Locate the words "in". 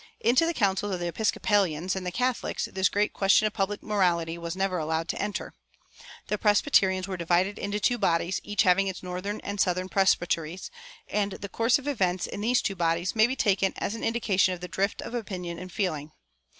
12.25-12.41